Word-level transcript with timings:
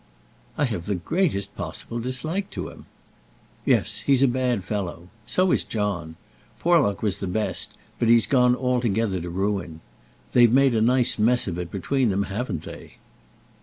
"I 0.57 0.65
have 0.65 0.87
the 0.87 0.95
greatest 0.95 1.55
possible 1.55 1.99
dislike 1.99 2.49
to 2.57 2.69
him." 2.69 2.87
"Yes; 3.67 3.99
he's 3.99 4.23
a 4.23 4.27
bad 4.27 4.63
fellow. 4.63 5.09
So 5.27 5.51
is 5.51 5.63
John. 5.63 6.15
Porlock 6.57 7.03
was 7.03 7.19
the 7.19 7.27
best, 7.27 7.77
but 7.99 8.07
he's 8.07 8.25
gone 8.25 8.55
altogether 8.55 9.21
to 9.21 9.29
ruin. 9.29 9.79
They've 10.33 10.51
made 10.51 10.73
a 10.73 10.81
nice 10.81 11.19
mess 11.19 11.47
of 11.47 11.59
it 11.59 11.69
between 11.69 12.09
them; 12.09 12.23
haven't 12.23 12.63
they?" 12.63 12.95